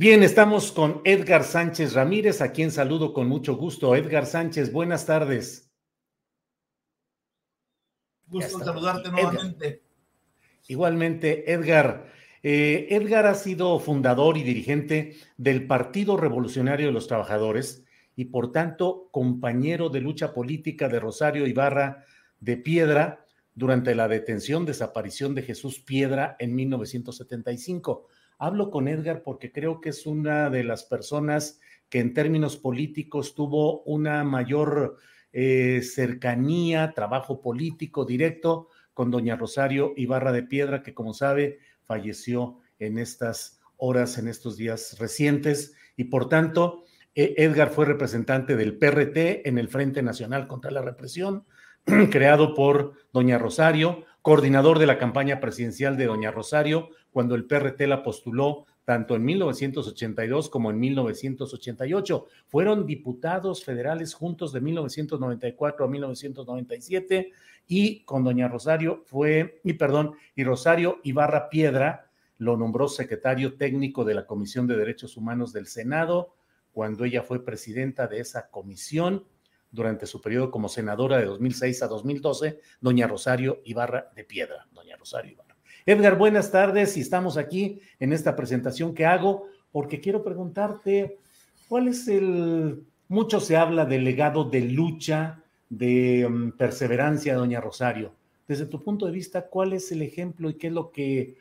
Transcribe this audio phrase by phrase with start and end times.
[0.00, 3.96] Bien, estamos con Edgar Sánchez Ramírez, a quien saludo con mucho gusto.
[3.96, 5.72] Edgar Sánchez, buenas tardes.
[8.28, 9.66] Gusto saludarte nuevamente.
[9.66, 9.80] Edgar.
[10.68, 12.12] Igualmente, Edgar.
[12.44, 18.52] Eh, Edgar ha sido fundador y dirigente del Partido Revolucionario de los Trabajadores y por
[18.52, 22.04] tanto compañero de lucha política de Rosario Ibarra
[22.38, 28.06] de Piedra durante la detención, desaparición de Jesús Piedra en 1975.
[28.38, 33.34] Hablo con Edgar porque creo que es una de las personas que en términos políticos
[33.34, 34.98] tuvo una mayor
[35.32, 42.58] eh, cercanía, trabajo político directo con doña Rosario Ibarra de Piedra, que como sabe falleció
[42.78, 49.48] en estas horas, en estos días recientes, y por tanto, Edgar fue representante del PRT
[49.48, 51.44] en el Frente Nacional contra la Represión,
[52.10, 57.80] creado por doña Rosario, coordinador de la campaña presidencial de doña Rosario, cuando el PRT
[57.86, 62.26] la postuló tanto en 1982 como en 1988.
[62.46, 67.32] Fueron diputados federales juntos de 1994 a 1997
[67.66, 74.04] y con doña Rosario fue, y perdón, y Rosario Ibarra Piedra lo nombró secretario técnico
[74.06, 76.34] de la Comisión de Derechos Humanos del Senado
[76.72, 79.26] cuando ella fue presidenta de esa comisión
[79.70, 84.96] durante su periodo como senadora de 2006 a 2012, doña Rosario Ibarra de Piedra, doña
[84.96, 85.47] Rosario Ibarra.
[85.88, 91.16] Edgar, buenas tardes y estamos aquí en esta presentación que hago porque quiero preguntarte,
[91.66, 98.12] ¿cuál es el, mucho se habla del legado de lucha, de um, perseverancia doña Rosario.
[98.46, 101.38] Desde tu punto de vista, ¿cuál es el ejemplo y qué es lo que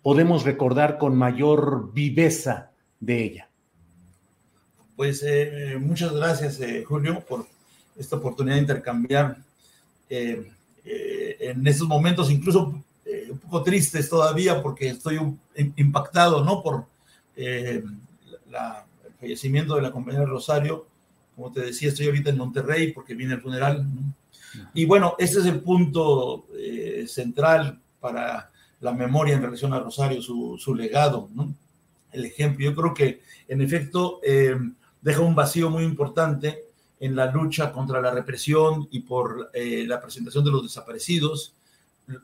[0.00, 3.48] podemos recordar con mayor viveza de ella?
[4.96, 7.44] Pues eh, muchas gracias, eh, Julio, por
[7.98, 9.36] esta oportunidad de intercambiar
[10.08, 10.50] eh,
[10.86, 15.40] eh, en estos momentos, incluso eh, un poco tristes todavía, porque estoy un,
[15.76, 16.62] impactado, ¿no?
[16.62, 16.86] Por
[17.36, 20.86] la, el fallecimiento de la compañera Rosario.
[21.34, 23.86] Como te decía, estoy ahorita en Monterrey porque viene el funeral.
[23.94, 24.14] ¿no?
[24.74, 26.46] Y bueno, este es el punto
[27.06, 28.50] central para
[28.80, 31.54] la memoria en relación a Rosario, su, su legado, ¿no?
[32.12, 32.64] El ejemplo.
[32.64, 34.20] Yo creo que, en efecto,
[35.00, 40.00] deja un vacío muy importante en la lucha contra la represión y por eh, la
[40.00, 41.54] presentación de los desaparecidos,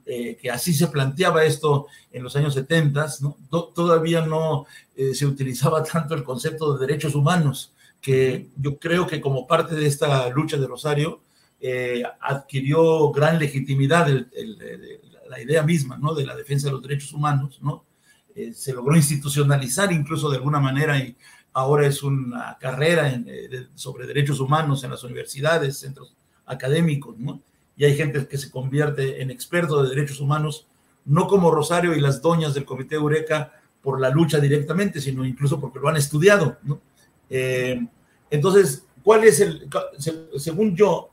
[0.05, 3.37] eh, que así se planteaba esto en los años 70, ¿no?
[3.75, 4.67] todavía no
[4.97, 9.75] eh, se utilizaba tanto el concepto de derechos humanos, que yo creo que como parte
[9.75, 11.21] de esta lucha de Rosario
[11.61, 14.09] eh, adquirió gran legitimidad
[15.29, 16.15] la idea misma ¿no?
[16.15, 17.85] de la defensa de los derechos humanos, ¿no?
[18.53, 21.17] se logró institucionalizar incluso de alguna manera y
[21.55, 23.19] ahora es una carrera
[23.75, 26.15] sobre derechos humanos en las universidades, centros
[26.45, 27.17] académicos.
[27.77, 30.67] Y hay gente que se convierte en experto de derechos humanos,
[31.05, 35.61] no como Rosario y las doñas del Comité Eureka por la lucha directamente, sino incluso
[35.61, 36.81] porque lo han estudiado, ¿no?
[37.29, 37.87] Eh,
[38.31, 39.69] entonces, ¿cuál es el,
[40.37, 41.11] según yo,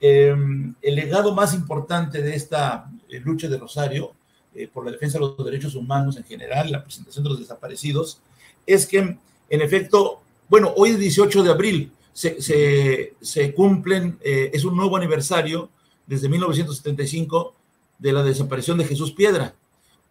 [0.00, 0.34] eh,
[0.82, 4.12] el legado más importante de esta eh, lucha de Rosario
[4.54, 8.22] eh, por la defensa de los derechos humanos en general, la presentación de los desaparecidos,
[8.66, 14.50] es que en efecto, bueno, hoy es 18 de abril, se, se, se cumplen, eh,
[14.54, 15.68] es un nuevo aniversario
[16.06, 17.54] desde 1975
[17.98, 19.54] de la desaparición de Jesús Piedra.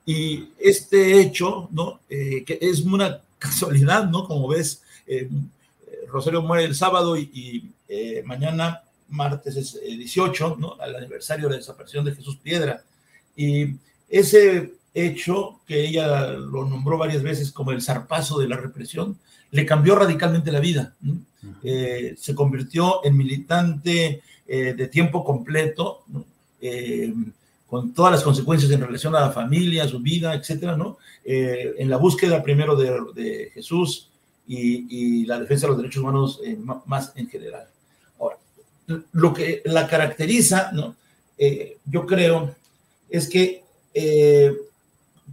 [0.06, 2.00] Y este hecho, ¿no?
[2.10, 4.26] Eh, que es una casualidad, ¿no?
[4.26, 5.30] Como ves, eh,
[6.08, 10.76] Rosario muere el sábado y, y eh, mañana, martes, es 18, ¿no?
[10.80, 12.84] Al aniversario de la desaparición de Jesús Piedra.
[13.36, 13.76] Y
[14.10, 19.18] ese hecho, que ella lo nombró varias veces como el zarpazo de la represión,
[19.52, 20.96] le cambió radicalmente la vida.
[21.62, 26.04] Se convirtió en militante eh, de tiempo completo,
[26.62, 27.14] eh,
[27.68, 30.98] con todas las consecuencias en relación a la familia, su vida, etcétera, ¿no?
[31.24, 34.10] en la búsqueda primero de, Jesús
[34.48, 36.40] y, la defensa de los derechos humanos
[36.86, 37.68] más en general.
[38.20, 38.38] Ahora,
[39.12, 40.96] lo que la caracteriza, ¿no?
[41.86, 42.56] yo creo,
[43.10, 43.64] es que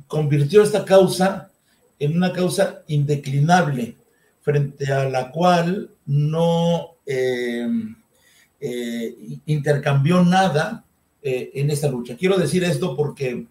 [0.06, 1.50] convirtió esta causa
[2.02, 3.94] en una causa indeclinable,
[4.42, 7.68] frente a la cual no eh,
[8.64, 10.84] eh, intercambió nada
[11.22, 12.16] eh, en esta lucha.
[12.16, 13.46] Quiero decir esto porque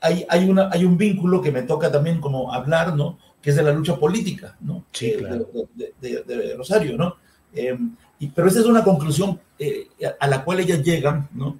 [0.00, 3.18] hay, hay, una, hay un vínculo que me toca también como hablar, ¿no?
[3.42, 4.84] Que es de la lucha política, ¿no?
[4.92, 5.48] Sí, claro.
[5.74, 7.16] de, Rosario, ¿no?
[8.18, 9.40] Y, pero esa es una conclusión
[10.20, 11.58] a la cual ella llega, ¿no?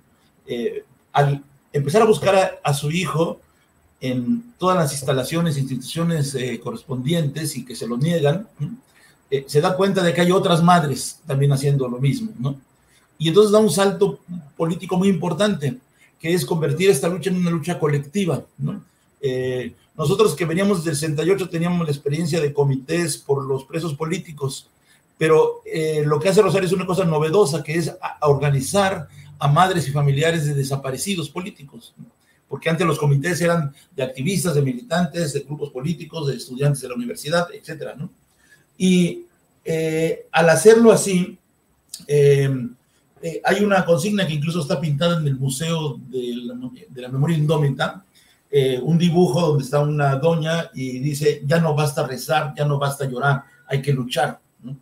[1.12, 1.42] al
[1.72, 3.40] empezar a buscar a su hijo,
[4.00, 8.48] en todas las instalaciones, instituciones eh, correspondientes y que se lo niegan,
[9.31, 12.56] eh, se da cuenta de que hay otras madres también haciendo lo mismo, ¿no?
[13.19, 14.20] Y entonces da un salto
[14.56, 15.78] político muy importante,
[16.20, 18.82] que es convertir esta lucha en una lucha colectiva, ¿no?
[19.20, 24.69] Eh, nosotros que veníamos del 68 teníamos la experiencia de comités por los presos políticos,
[25.17, 25.62] pero
[26.05, 27.90] lo que hace Rosario es una cosa novedosa, que es
[28.20, 29.08] organizar
[29.38, 31.94] a madres y familiares de desaparecidos políticos.
[31.96, 32.05] ¿no?
[32.49, 36.88] porque antes los comités eran de activistas, de militantes, de grupos políticos, de estudiantes de
[36.88, 38.11] la universidad, etcétera, ¿no?
[38.78, 39.26] Y
[39.64, 41.38] eh, al hacerlo así,
[42.06, 42.69] eh,
[43.23, 46.34] eh, hay una consigna que incluso está pintada en el Museo de
[46.94, 48.05] la, Memoria Indómita,
[48.82, 53.05] un dibujo donde está una doña y dice, ya no basta rezar, ya no basta
[53.05, 54.40] llorar, hay que luchar.
[54.62, 54.78] ¿no?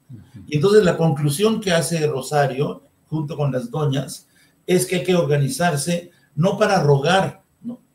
[0.46, 4.28] Y entonces la conclusión que hace Rosario, junto con las doñas,
[4.66, 7.42] es que hay que organizarse no para rogar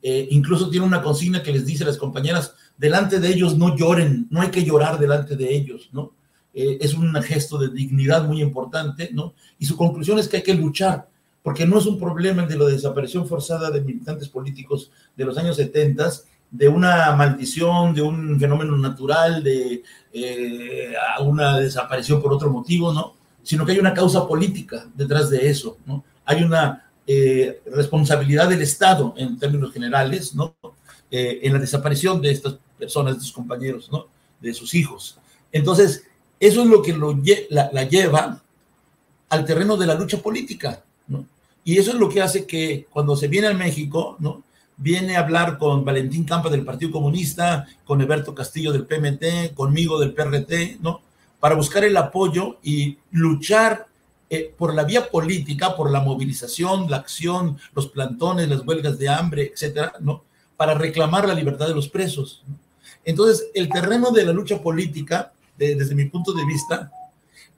[0.01, 3.75] eh, incluso tiene una consigna que les dice a las compañeras, delante de ellos no
[3.75, 6.13] lloren, no hay que llorar delante de ellos, ¿no?
[6.53, 9.33] Eh, es un gesto de dignidad muy importante, ¿no?
[9.59, 11.07] Y su conclusión es que hay que luchar,
[11.43, 15.37] porque no es un problema el de la desaparición forzada de militantes políticos de los
[15.37, 16.09] años 70,
[16.51, 23.13] de una maldición, de un fenómeno natural, de eh, una desaparición por otro motivo, ¿no?
[23.43, 26.03] Sino que hay una causa política detrás de eso, ¿no?
[26.25, 30.55] Hay una eh, responsabilidad del Estado en términos generales, ¿no?
[31.09, 34.05] Eh, en la desaparición de estas personas, de sus compañeros, ¿no?
[34.39, 35.17] De sus hijos.
[35.51, 36.03] Entonces,
[36.39, 37.19] eso es lo que lo,
[37.49, 38.43] la, lleva
[39.27, 41.25] al terreno de la lucha política, ¿no?
[41.63, 44.43] Y eso es lo que hace que cuando se viene a México, ¿no?
[44.77, 49.99] Viene a hablar con Valentín Campa del Partido Comunista, con Eberto Castillo del PMT, conmigo
[49.99, 51.01] del PRT, ¿no?
[51.39, 53.88] Para buscar el apoyo y luchar
[54.29, 59.09] eh, por la vía política, por la movilización, la acción, los plantones, las huelgas de
[59.09, 59.93] hambre, etcétera.
[60.55, 62.43] Para reclamar la libertad de los presos.
[63.03, 66.91] Entonces, el terreno de la lucha política, desde mi punto de vista,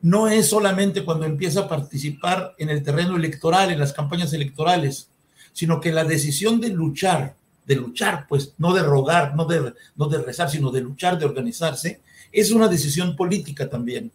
[0.02, 5.10] no es solamente cuando empieza a participar en el terreno electoral, en las campañas electorales,
[5.52, 7.36] sino que la decisión de luchar,
[7.66, 12.02] de luchar, pues no de rogar, no de rezar, sino de luchar, de organizarse,
[12.32, 14.12] es una decisión política también.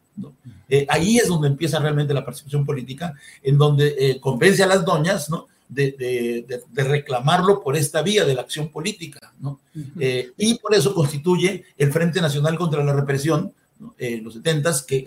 [0.68, 4.84] Eh, ahí es donde empieza realmente la participación política, en donde eh, convence a las
[4.84, 5.46] doñas ¿no?
[5.68, 9.32] de, reclamarlo por esta vía de la acción política.
[9.40, 9.60] ¿no?
[10.00, 13.52] Eh, y por eso constituye el Frente Nacional contra la Represión,
[13.98, 15.04] en los 70 que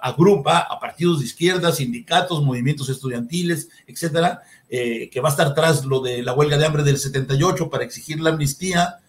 [0.00, 6.00] agrupa a partidos de izquierda, sindicatos, movimientos estudiantiles, etcétera, que va a estar tras lo
[6.00, 9.00] de la huelga de hambre del 78 para exigir la amnistía,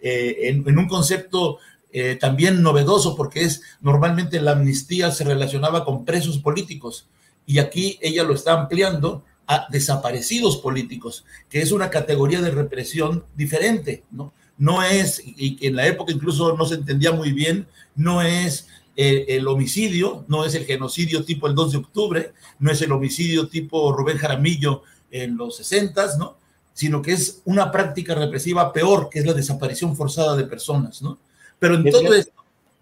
[0.00, 1.58] en, en, un concepto
[1.92, 7.08] eh, también novedoso porque es normalmente la amnistía se relacionaba con presos políticos
[7.46, 13.24] y aquí ella lo está ampliando a desaparecidos políticos, que es una categoría de represión
[13.34, 14.34] diferente, ¿no?
[14.58, 18.66] No es, y en la época incluso no se entendía muy bien, no es
[19.00, 22.90] eh, el homicidio, no es el genocidio tipo el 2 de octubre, no es el
[22.90, 26.36] homicidio tipo Rubén Jaramillo en los 60, ¿no?
[26.74, 31.18] Sino que es una práctica represiva peor, que es la desaparición forzada de personas, ¿no?
[31.58, 32.32] Pero en todo esto,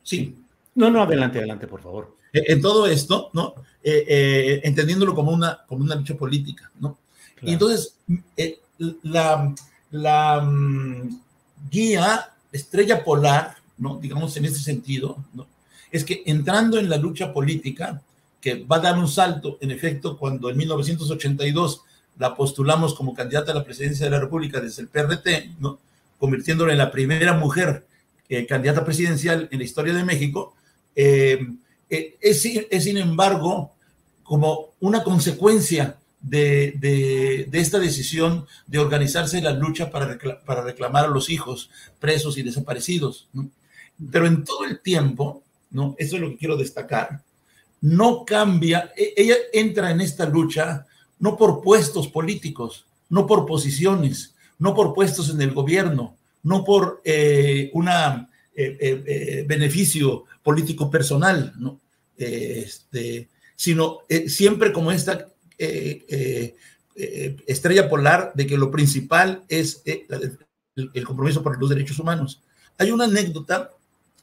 [0.03, 0.37] sí.
[0.75, 2.17] No, no, adelante, adelante, por favor.
[2.33, 3.55] Eh, en todo esto, ¿no?
[3.83, 6.99] Eh, eh, entendiéndolo como una, como una lucha política, ¿no?
[7.43, 7.97] Y entonces,
[9.03, 9.55] la,
[9.91, 11.21] la mm,
[11.71, 13.99] guía estrella polar, ¿no?
[13.99, 15.47] Digamos en ese sentido, ¿no?
[15.91, 18.03] Es que entrando en la lucha política,
[18.41, 21.83] que va a dar un salto, en efecto, cuando en 1982
[22.19, 25.79] la postulamos como candidata a la presidencia de la República desde el PRT, ¿no?
[26.19, 27.87] Convirtiéndola en la primera mujer
[28.29, 30.55] eh, candidata presidencial en la historia de México,
[30.95, 31.39] eh,
[31.89, 33.73] eh, es, sin embargo
[34.23, 40.19] como una consecuencia de, esta decisión de organizarse la lucha para,
[40.63, 43.29] reclamar a los hijos presos y desaparecidos.
[44.11, 45.95] Pero en todo el tiempo, ¿no?
[45.99, 47.23] Eso es lo que quiero destacar.
[47.81, 50.87] No cambia, e, ella entra en esta lucha
[51.21, 56.16] no por puestos políticos, no por posiciones, no por puestos en el gobierno,
[56.47, 61.53] no por eh, un eh, eh, beneficio político personal.
[62.17, 63.99] Este, sino
[64.29, 65.27] siempre como esta
[67.47, 72.41] estrella polar de que lo principal es el, compromiso por los derechos humanos.
[72.79, 73.73] Hay una anécdota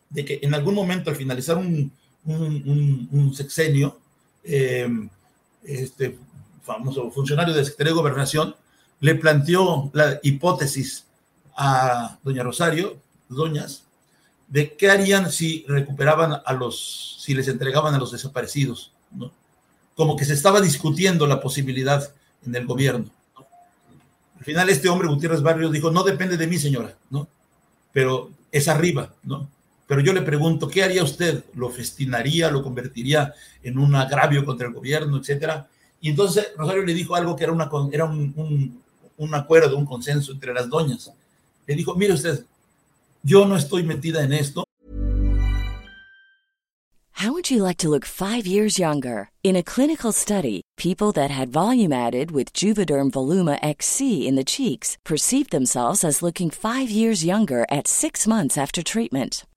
[0.09, 1.91] de que en algún momento al finalizar un,
[3.35, 3.99] sexenio,
[4.43, 6.17] este
[6.63, 8.55] famoso funcionario de Secretaría de Gobernación
[9.01, 11.05] le planteó la hipótesis
[11.55, 12.97] a doña Rosario,
[13.29, 13.83] doñas,
[14.47, 19.31] de qué harían si recuperaban a los, si les entregaban a los desaparecidos, ¿no?
[19.95, 22.13] Como que se estaba discutiendo la posibilidad
[22.45, 23.09] en el gobierno.
[24.37, 27.27] Al final este hombre, Gutiérrez Barrios, dijo, no depende de mí, señora, ¿no?
[27.91, 29.49] Pero es arriba, ¿no?
[29.87, 31.43] Pero yo le pregunto, ¿qué haría usted?
[31.55, 35.67] ¿Lo festinaría, lo convertiría en un agravio contra el gobierno, etcétera?
[36.01, 38.81] Y entonces Rosario le dijo algo que era, una, era un,
[39.17, 41.11] un acuerdo, un consenso entre las doñas.
[41.67, 42.45] Le dijo, mire usted,
[43.23, 44.63] yo no estoy metida en esto.
[47.23, 49.29] How would you like to look five years younger?
[49.43, 54.43] In a clinical study, people that had volume added with Juvederm Voluma XC in the
[54.43, 59.45] cheeks perceived themselves as looking five years younger at six months after treatment.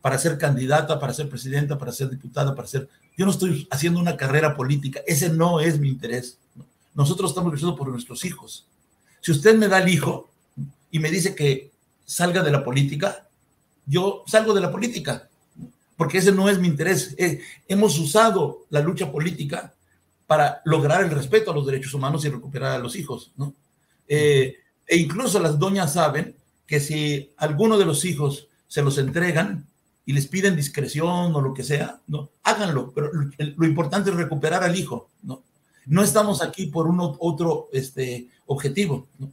[0.00, 4.00] Para ser candidata, para ser presidenta, para ser diputada, para ser Yo no estoy haciendo
[4.00, 6.38] una carrera política, ese no es mi interés.
[6.94, 8.66] Nosotros estamos luchando por nuestros hijos.
[9.20, 10.30] Si usted me da el hijo
[10.90, 11.70] y me dice que
[12.04, 13.28] salga de la política,
[13.86, 15.28] yo salgo de la política,
[15.96, 17.14] porque ese no es mi interés.
[17.18, 19.74] Eh, hemos usado la lucha política
[20.26, 23.54] para lograr el respeto a los derechos humanos y recuperar a los hijos, ¿no?
[24.06, 26.34] Eh, e incluso las doñas saben
[26.66, 29.66] que si alguno de los hijos se los entregan,
[30.08, 34.64] y les piden discreción o lo que sea, no, háganlo, pero lo, importante es recuperar
[34.64, 35.42] al hijo, ¿no?
[35.84, 39.30] No estamos aquí por un otro este, objetivo, ¿no?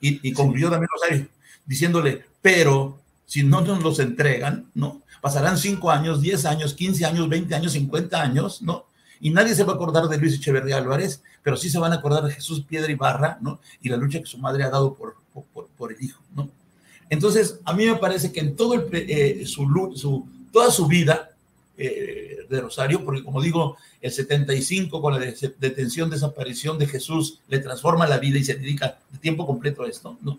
[0.00, 1.28] Y, y concluyó también Rosario,
[1.64, 5.02] diciéndole, pero si no nos los entregan, ¿no?
[5.20, 8.86] Pasarán 5 años, 10 años, 15 años, 20 años, 50 años, ¿no?
[9.20, 11.96] Y nadie se va a acordar de Luis Echeverría Álvarez, pero sí se van a
[11.96, 13.60] acordar de Jesús Piedra Ibarra, ¿no?
[13.80, 15.14] Y la lucha que su madre ha dado por,
[15.54, 16.50] por, por el hijo, ¿no?
[17.10, 21.30] Entonces, a mí me parece que en todo eh, su, toda su vida
[21.76, 27.58] eh, de Rosario, porque como digo, el 75 con la detención, desaparición de Jesús, le
[27.58, 30.38] transforma la vida y se dedica de tiempo completo a esto, ¿no?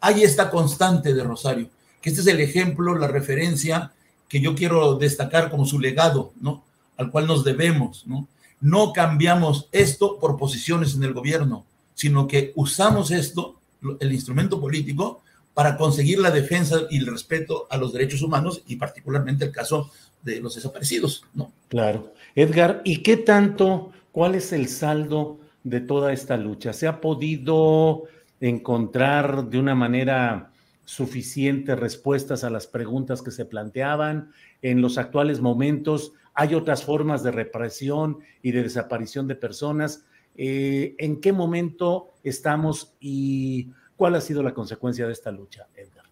[0.00, 1.68] Hay esta constante de Rosario,
[2.00, 3.92] que este es el ejemplo, la referencia
[4.28, 6.64] que yo quiero destacar como su legado, ¿no?
[6.96, 8.26] Al cual nos debemos, ¿no?
[8.60, 11.64] No cambiamos esto por posiciones en el gobierno,
[11.94, 13.56] sino que usamos esto,
[14.00, 15.22] el instrumento político,
[15.54, 19.90] para conseguir la defensa y el respeto a los derechos humanos y particularmente el caso
[20.22, 21.52] de los desaparecidos, ¿no?
[21.68, 22.14] Claro.
[22.34, 26.72] Edgar, ¿y qué tanto, cuál es el saldo de toda esta lucha?
[26.72, 28.04] ¿Se ha podido
[28.40, 30.50] encontrar de una manera
[30.84, 34.30] suficiente respuestas a las preguntas que se planteaban?
[34.62, 40.04] En los actuales momentos, ¿hay otras formas de represión y de desaparición de personas?
[40.34, 46.06] Eh, ¿En qué momento estamos y ¿Cuál ha sido la consecuencia de esta lucha, Edgar?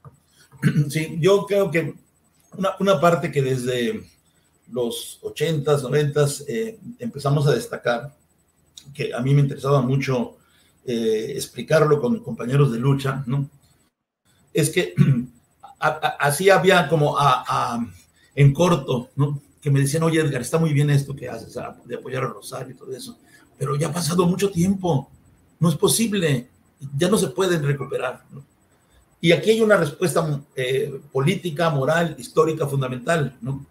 [0.91, 1.95] Sí, yo creo que
[2.79, 4.03] una, parte que desde
[4.73, 8.15] los 80s, 90s eh, empezamos a destacar,
[8.95, 10.37] que a mí me interesaba mucho
[10.85, 13.49] eh, explicarlo con compañeros de lucha, ¿no?
[14.53, 14.95] Es que
[15.79, 17.17] así había como
[18.35, 19.41] en corto, ¿no?
[19.61, 22.75] Que me decían, oye Edgar, está muy bien esto que haces, de apoyar a Rosario
[22.75, 23.19] y todo eso,
[23.59, 25.11] pero ya ha pasado mucho tiempo,
[25.59, 26.49] no es posible,
[26.97, 28.25] ya no se pueden recuperar.
[29.21, 33.67] Y aquí hay una respuesta eh, política, moral, histórica fundamental, ¿no?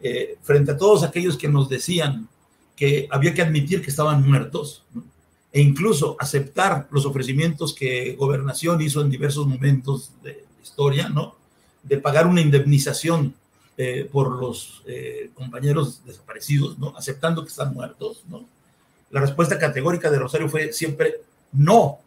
[0.00, 2.28] Eh, frente a todos aquellos que nos decían
[2.76, 5.04] que había que admitir que estaban muertos, ¿no?
[5.52, 11.34] e incluso aceptar los ofrecimientos que Gobernación hizo en diversos momentos de historia, ¿no?
[11.82, 13.34] De pagar una indemnización
[13.76, 14.82] eh, por los
[15.34, 16.94] compañeros desaparecidos, ¿no?
[16.96, 18.46] Aceptando que están muertos, ¿no?
[19.10, 21.16] La respuesta categórica de Rosario fue siempre
[21.52, 21.98] no.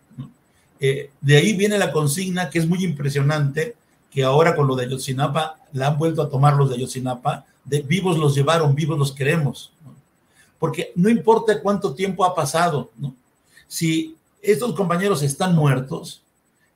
[1.22, 3.78] De ahí viene la consigna que es muy impresionante,
[4.12, 7.82] que ahora con lo de Ayotzinapa la han vuelto a tomar los de Ayotzinapa, de
[7.82, 9.72] vivos los llevaron, vivos los queremos.
[10.60, 13.16] Porque no importa cuánto tiempo ha pasado, ¿no?
[13.68, 16.22] si estos compañeros están muertos,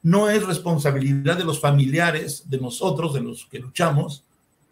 [0.02, 4.24] no es responsabilidad de los familiares, de nosotros, de los que luchamos,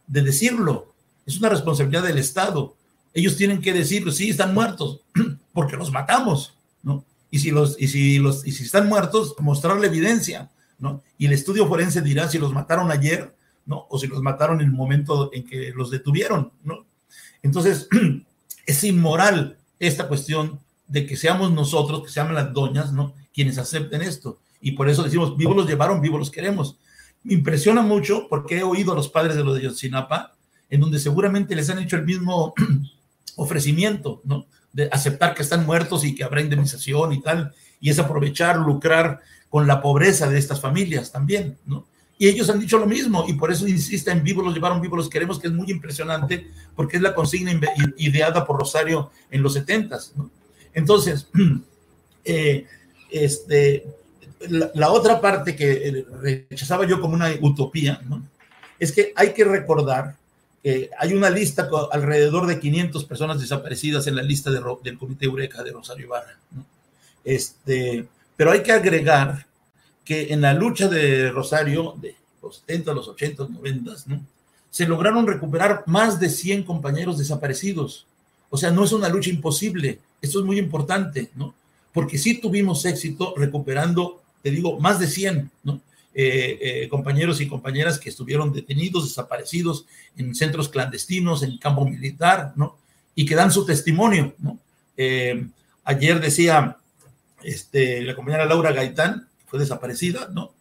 [0.07, 0.93] de decirlo.
[1.25, 2.73] Es una responsabilidad del Estado.
[3.13, 5.01] Ellos tienen que decirlo, sí, están muertos,
[5.53, 7.03] porque los matamos, ¿no?
[7.35, 10.49] Y si, los, y, si los, y si están muertos, mostrar la evidencia,
[10.79, 11.03] ¿no?
[11.17, 13.87] Y el estudio forense dirá si los mataron ayer, ¿no?
[13.89, 16.85] O si los mataron en el momento en que los detuvieron, ¿no?
[17.43, 17.89] Entonces,
[18.65, 23.13] es inmoral esta cuestión de que seamos nosotros, que sean las doñas, ¿no?
[23.33, 24.39] Quienes acepten esto.
[24.61, 26.77] Y por eso decimos, vivos los llevaron, vivos los queremos.
[27.21, 30.37] Me impresiona mucho porque he oído a los padres de los de Yotzinapa,
[30.69, 32.53] en donde seguramente les han hecho el mismo
[33.35, 34.45] ofrecimiento, ¿no?
[34.75, 39.21] De aceptar que están muertos y que habrá indemnización y tal, y es aprovechar, lucrar
[39.49, 41.87] con la pobreza de estas familias también, ¿no?
[42.17, 45.09] Y ellos han dicho lo mismo, y por eso insisten, vivos los llevaron, vivos los
[45.09, 47.59] queremos, que es muy impresionante, porque es la consigna
[47.97, 50.29] ideada por Rosario en los setentas, ¿no?
[50.73, 51.27] Entonces,
[52.25, 52.65] eh,
[53.09, 53.85] este,
[54.49, 58.01] la, otra parte que rechazaba yo como una utopía,
[58.79, 60.17] es que hay que recordar
[60.65, 65.25] que hay una lista con alrededor de 500 personas desaparecidas en la lista del Comité
[65.25, 66.39] Eureka de Rosario Ibarra.
[67.23, 69.45] Este, pero hay que agregar
[70.03, 73.95] que en la lucha de Rosario, de los 70, los 80, los 90,
[74.71, 78.07] se lograron recuperar más de 100 compañeros desaparecidos.
[78.49, 79.99] O sea, no es una lucha imposible.
[80.19, 81.53] Esto es muy importante, ¿no?
[81.93, 85.79] Porque sí tuvimos éxito recuperando, te digo, más de 100, ¿no?
[86.17, 92.53] Eh, eh, compañeros y compañeras que estuvieron detenidos, desaparecidos en centros clandestinos, en campo militar,
[92.55, 92.77] ¿no?
[93.15, 94.57] Y que dan su testimonio, ¿no?
[94.95, 95.45] Eh,
[95.83, 96.77] ayer decía
[97.43, 100.53] este, la compañera Laura Gaitán, fue desaparecida, ¿no?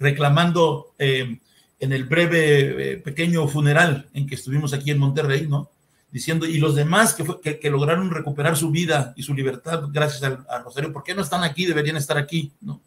[0.00, 1.40] Reclamando en
[1.78, 5.70] el breve, pequeño funeral en que estuvimos aquí en Monterrey, ¿no?
[6.10, 10.58] diciendo, y los demás que, que, lograron recuperar su vida y su libertad gracias a,
[10.60, 11.66] Rosario, ¿por qué no están aquí?
[11.66, 12.80] Deberían estar aquí, ¿no?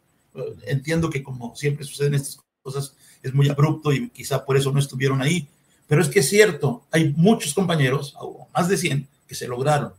[0.66, 4.80] Entiendo que como siempre suceden estas cosas, es muy abrupto y quizá por eso no
[4.80, 5.48] estuvieron ahí,
[5.88, 8.16] pero es que es cierto, hay muchos compañeros,
[8.54, 9.94] más de 100, que se lograron.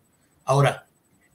[0.44, 0.86] Ahora,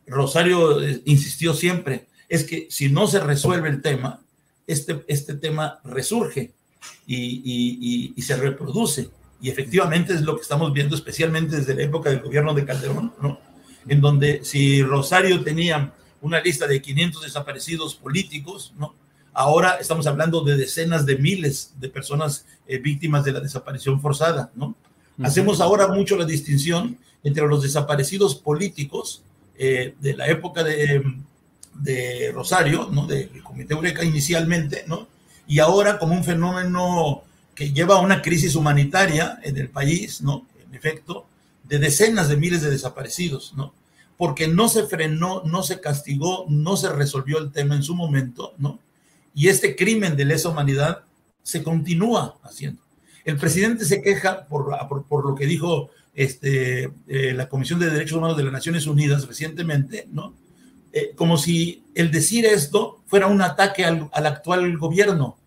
[0.07, 4.21] Rosario eh, insistió siempre, es que si no se resuelve el tema,
[4.67, 6.53] este, este tema resurge
[7.05, 9.09] y, y, y se reproduce.
[9.41, 13.13] Y efectivamente es lo que estamos viendo, especialmente desde la época del gobierno de Calderón,
[13.21, 13.39] ¿no?
[13.87, 15.93] En donde si Rosario tenía
[16.25, 18.95] una lista de 500 desaparecidos políticos, ¿no?
[19.31, 24.51] Ahora estamos hablando de decenas de miles de personas eh, víctimas de la desaparición forzada,
[24.55, 24.75] ¿no?
[25.21, 29.21] Hacemos ahora mucho la distinción entre los desaparecidos políticos
[29.55, 31.03] eh, de la época de,
[31.75, 33.05] de Rosario, ¿no?
[33.05, 35.07] Del Comité Eureka inicialmente, ¿no?
[35.47, 37.21] Y ahora como un fenómeno
[37.53, 40.47] que lleva a una crisis humanitaria en el país, ¿no?
[40.67, 41.27] En efecto,
[41.63, 43.73] de decenas de miles de desaparecidos, ¿no?
[44.17, 48.53] Porque no se frenó, no se castigó, no se resolvió el tema en su momento,
[48.57, 48.79] ¿no?
[49.33, 51.03] Y este crimen de lesa humanidad
[51.43, 52.81] se continúa haciendo.
[53.25, 54.69] El presidente se queja por,
[55.07, 59.27] por, lo que dijo este, eh, la Comisión de Derechos Humanos de las Naciones Unidas
[59.27, 60.33] recientemente, ¿no?
[60.93, 65.37] Eh, como si el decir esto fuera un ataque al, al actual gobierno,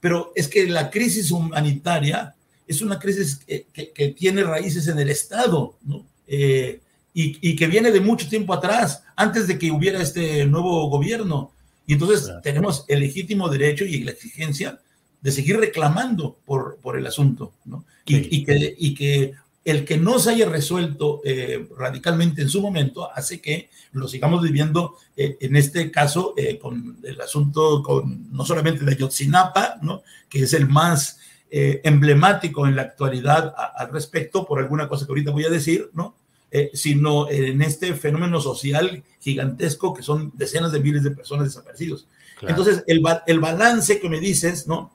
[0.00, 2.34] pero es que la crisis humanitaria
[2.66, 6.04] es una crisis que, tiene raíces en el Estado, ¿no?
[6.26, 6.80] Eh,
[7.18, 11.50] y, que viene de mucho tiempo atrás, antes de que hubiera este nuevo gobierno.
[11.86, 14.80] Y entonces tenemos el legítimo derecho y la exigencia
[15.22, 17.86] de seguir reclamando por, por el asunto, ¿no?
[18.04, 19.32] Y, que, y que
[19.64, 24.42] el que no se haya resuelto eh, radicalmente en su momento hace que lo sigamos
[24.42, 30.02] viviendo eh, en este caso eh, con el asunto con no solamente de Yotzinapa, ¿no?
[30.28, 35.30] que es el más emblemático en la actualidad al respecto por alguna cosa que ahorita
[35.30, 36.14] voy a decir, ¿no?
[36.58, 42.06] Eh, sino en este fenómeno social gigantesco que son decenas de miles de personas desaparecidos.
[42.40, 44.90] Entonces, el, el, balance que me dices, ¿no?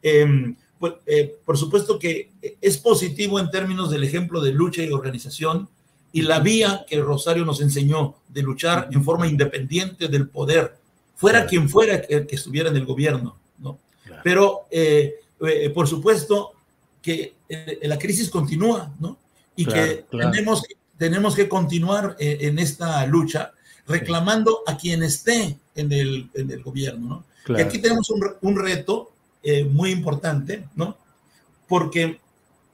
[0.00, 2.30] Em, pues, eh, por supuesto que
[2.62, 5.68] es positivo en términos del ejemplo de lucha y organización
[6.12, 10.78] y la vía que Rosario nos enseñó de luchar en forma independiente del poder,
[11.14, 13.78] fuera quien fuera que, estuviera en el gobierno, ¿no?
[14.24, 15.16] Pero, eh,
[15.74, 16.52] por supuesto,
[17.02, 17.34] que
[17.82, 19.18] la crisis continúa, ¿no?
[19.54, 20.62] Y que tenemos,
[21.02, 23.50] tenemos que continuar en esta lucha
[23.88, 27.56] reclamando a quien esté en el, en el gobierno, ¿no?
[27.58, 29.10] Y aquí tenemos un, un reto
[29.42, 30.96] eh, muy importante, ¿no?
[31.66, 32.20] Porque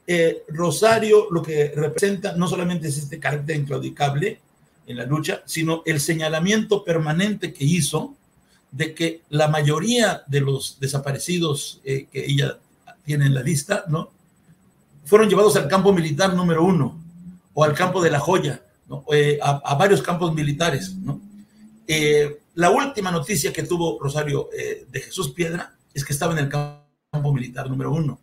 [0.06, 4.40] eh, Rosario lo que representa no solamente es este carácter inclaudicable
[4.86, 8.14] en la lucha, sino el señalamiento permanente que hizo
[8.70, 12.58] de que la mayoría de los desaparecidos eh, que ella
[13.06, 14.10] tiene en la lista, ¿no?
[15.06, 17.08] Fueron llevados al campo militar número uno
[17.59, 19.05] o al campo de la joya, ¿no?
[19.42, 21.21] a, varios campos militares, ¿no?
[22.55, 24.49] la última noticia que tuvo Rosario
[24.88, 28.21] de Jesús Piedra es que estaba en el campo militar número uno.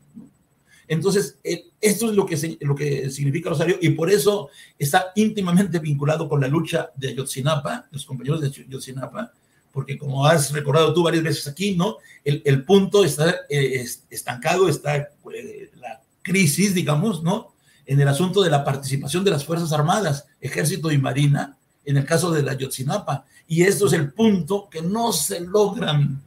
[0.87, 5.79] Entonces, eh, esto es lo que, lo que significa Rosario y por eso está íntimamente
[5.79, 9.33] vinculado con la lucha de Ayotzinapa, los compañeros de Ayotzinapa,
[9.71, 11.97] porque como has recordado tú varias veces aquí, ¿no?
[12.23, 17.54] El, punto está eh, estancado, está eh, la crisis, digamos, ¿no?
[17.85, 22.05] En el asunto de la participación de las Fuerzas Armadas, Ejército y Marina, en el
[22.05, 23.25] caso de la Ayotzinapa.
[23.47, 26.21] Y esto es el punto que no se logran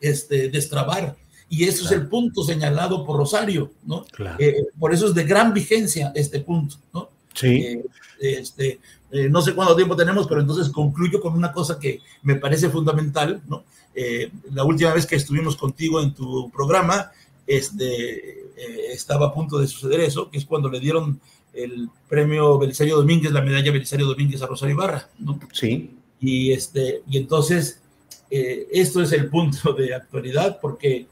[0.00, 1.16] este, destrabar.
[1.48, 4.04] Y eso es el punto señalado por Rosario, ¿no?
[4.38, 7.10] Eh, por eso es de gran vigencia este punto, ¿no?
[7.32, 7.48] Sí.
[7.48, 7.84] Eh,
[8.20, 12.36] este, eh, no sé cuánto tiempo tenemos, pero entonces concluyo con una cosa que me
[12.36, 13.64] parece fundamental, ¿no?
[14.52, 17.12] la última vez que estuvimos contigo en tu programa,
[17.46, 21.20] este, estaba a punto de suceder eso, que es cuando le dieron
[21.54, 25.38] el premio Belisario Domínguez, la medalla Belisario Domínguez a Rosario Ibarra, ¿no?
[25.52, 25.90] Sí.
[26.20, 27.80] Y, este, y entonces
[28.30, 31.06] eh, esto es el punto de actualidad porque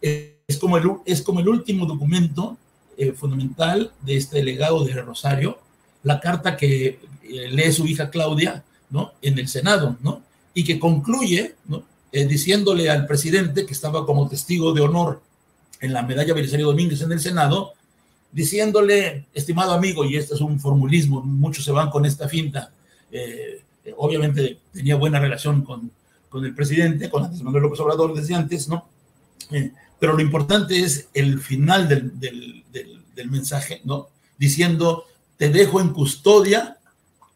[0.00, 2.56] eh, es como el, es como el último documento
[2.96, 5.58] eh, fundamental de este legado de Rosario,
[6.02, 9.12] la carta que lee su hija Claudia ¿no?
[9.22, 10.22] en el Senado, ¿no?
[10.54, 11.84] y que concluye ¿no?
[12.12, 15.22] diciéndole al presidente que estaba como testigo de honor
[15.82, 17.74] en la medalla Belisario Domínguez en el Senado,
[18.32, 22.72] diciéndole, estimado amigo, y este es un formulismo, muchos se van con esta finta,
[23.98, 25.90] obviamente tenía buena relación con
[26.32, 28.88] con el presidente, con Andrés Manuel López Obrador desde antes, ¿no?
[29.50, 34.08] Eh, pero lo importante es el final del, del, del, mensaje, ¿no?
[34.38, 35.04] Diciendo,
[35.36, 36.78] te dejo en custodia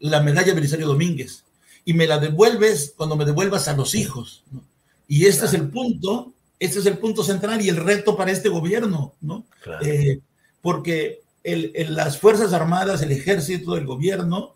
[0.01, 1.45] la medalla Belisario Domínguez
[1.85, 4.65] y me la devuelves cuando me devuelvas a los hijos, ¿no?
[5.07, 8.49] Y este es el punto, este es el punto central y el reto para este
[8.49, 9.45] gobierno, ¿no?
[9.83, 10.21] Eh,
[10.62, 14.55] porque el, las Fuerzas Armadas, el ejército, el gobierno,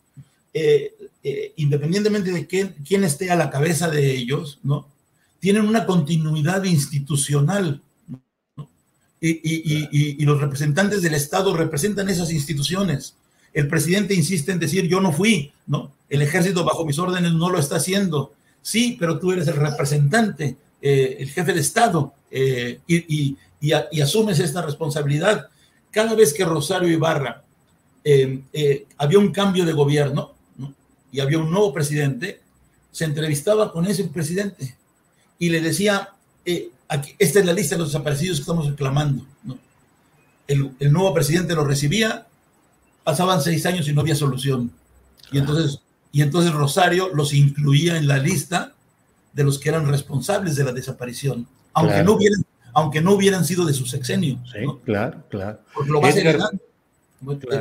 [0.54, 4.88] eh, eh, independientemente de quién, quién, esté a la cabeza de ellos, ¿no?
[5.38, 7.82] Tienen una continuidad institucional.
[9.22, 13.16] Y, y, y, los representantes del Estado representan esas instituciones.
[13.52, 15.92] El presidente insiste en decir, yo no fui, ¿no?
[16.08, 18.32] El ejército bajo mis órdenes no lo está haciendo.
[18.62, 23.36] Sí, pero tú eres el representante, eh, el jefe de Estado, eh, y,
[24.00, 25.48] asumes esta responsabilidad.
[25.90, 27.42] Cada vez que Rosario Ibarra
[28.96, 30.34] había un cambio de gobierno,
[31.12, 32.40] y había un nuevo presidente,
[32.92, 34.76] se entrevistaba con ese presidente
[35.38, 36.10] y le decía,
[36.44, 39.24] eh, aquí, esta es la lista de los desaparecidos que estamos reclamando.
[40.46, 42.26] El, nuevo presidente lo recibía,
[43.04, 44.72] pasaban seis años y no había solución.
[45.32, 45.80] Y entonces,
[46.12, 48.74] y entonces Rosario los incluía en la lista
[49.32, 53.64] de los que eran responsables de la desaparición, aunque, no, hubieran, aunque no hubieran sido
[53.64, 54.38] de su sexenio.
[54.52, 55.60] Sí, claro, claro.
[55.74, 56.60] Porque lo vas heredando.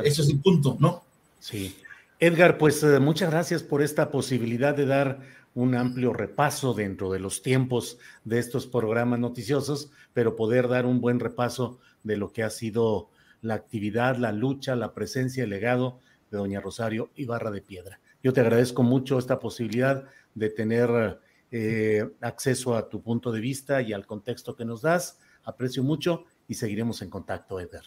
[0.03, 1.03] Ese es el punto, ¿no?
[1.39, 1.75] Sí.
[2.19, 5.19] Edgar, pues eh, muchas gracias por esta posibilidad de dar
[5.53, 11.01] un amplio repaso dentro de los tiempos de estos programas noticiosos, pero poder dar un
[11.01, 13.09] buen repaso de lo que ha sido
[13.41, 15.99] la actividad, la lucha, la presencia, el legado
[16.31, 17.99] de doña Rosario Ibarra de Piedra.
[18.23, 20.03] Yo te agradezco mucho esta posibilidad
[20.35, 21.19] de tener
[21.51, 25.19] eh, acceso a tu punto de vista y al contexto que nos das.
[25.43, 27.83] Aprecio mucho y seguiremos en contacto, Edgar.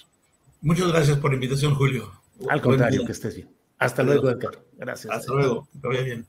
[0.61, 2.13] Muchas gracias por la invitación, Julio.
[2.49, 3.51] Al contrario, que estés bien.
[3.79, 4.63] Hasta luego, Edgar.
[4.77, 5.13] Gracias.
[5.13, 5.69] Hasta luego.
[5.81, 6.27] Que vaya bien.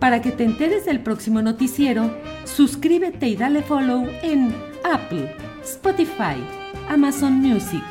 [0.00, 2.10] Para que te enteres del próximo noticiero,
[2.44, 4.54] suscríbete y dale follow en
[4.84, 6.36] Apple, Spotify,
[6.88, 7.84] Amazon Music,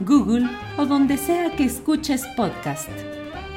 [0.00, 2.90] Google o donde sea que escuches podcast.